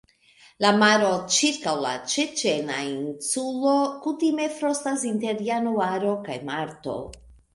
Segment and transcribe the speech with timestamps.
[0.63, 6.97] La maro ĉirkaŭ la Ĉeĉena Insulo kutime frostas inter Januaro kaj Marto.